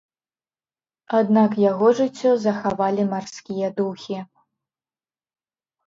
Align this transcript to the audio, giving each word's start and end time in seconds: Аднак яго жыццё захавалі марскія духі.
Аднак 1.19 1.51
яго 1.71 1.87
жыццё 2.01 2.31
захавалі 2.47 3.07
марскія 3.15 3.67
духі. 3.79 4.17